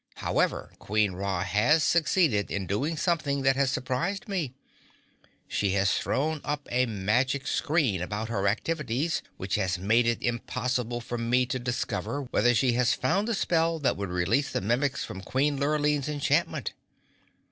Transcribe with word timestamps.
However, 0.15 0.71
Queen 0.79 1.11
Ra 1.11 1.43
has 1.43 1.83
succeeded 1.83 2.49
in 2.49 2.65
doing 2.65 2.97
something 2.97 3.43
that 3.43 3.55
has 3.55 3.69
surprised 3.69 4.27
me. 4.27 4.55
She 5.47 5.73
has 5.73 5.93
thrown 5.99 6.41
up 6.43 6.67
a 6.71 6.87
magic 6.87 7.45
screen 7.45 8.01
about 8.01 8.27
her 8.27 8.47
activities 8.47 9.21
which 9.37 9.53
has 9.61 9.77
made 9.77 10.07
it 10.07 10.23
impossible 10.23 11.01
for 11.01 11.19
me 11.19 11.45
to 11.45 11.59
discover 11.59 12.23
whether 12.31 12.55
she 12.55 12.71
has 12.73 12.95
found 12.95 13.27
the 13.27 13.35
spell 13.35 13.77
that 13.77 13.95
would 13.95 14.09
release 14.09 14.49
the 14.51 14.59
Mimics 14.59 15.05
from 15.05 15.21
Queen 15.21 15.59
Lurline's 15.59 16.09
enchantment. 16.09 16.73